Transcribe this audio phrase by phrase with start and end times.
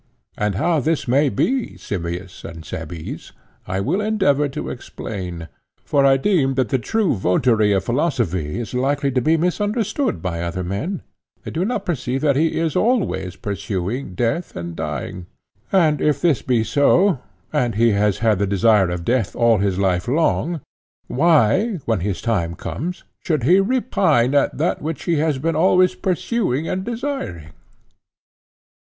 [0.35, 3.33] And how this may be, Simmias and Cebes,
[3.67, 5.47] I will endeavour to explain.
[5.85, 10.41] For I deem that the true votary of philosophy is likely to be misunderstood by
[10.41, 11.03] other men;
[11.43, 15.27] they do not perceive that he is always pursuing death and dying;
[15.71, 17.19] and if this be so,
[17.53, 20.61] and he has had the desire of death all his life long,
[21.09, 25.93] why when his time comes should he repine at that which he has been always
[25.93, 27.49] pursuing and desiring?